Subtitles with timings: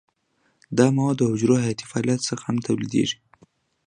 [0.77, 3.17] دا مواد د حجرو حیاتي فعالیت څخه هم تولیدیږي.